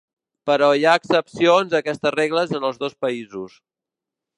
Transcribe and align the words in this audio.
Però 0.49 0.69
hi 0.77 0.87
ha 0.87 0.93
excepcions 1.01 1.75
a 1.77 1.83
aquestes 1.83 2.17
regles 2.19 2.59
en 2.61 2.69
els 2.71 2.85
dos 2.87 3.01
països. 3.07 3.65